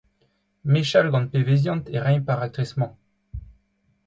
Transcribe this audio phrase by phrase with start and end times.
[0.71, 2.93] Mechal gant pe veziant e raimp ar raktres-mañ?